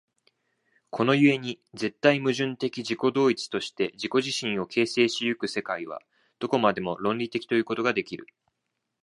[0.89, 6.01] この故に絶対矛盾的自己同一として自己自身を形成し行く世界は、
[6.39, 8.25] どこまでも論理的ということができる。